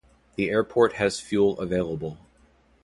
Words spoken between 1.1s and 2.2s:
fuel available.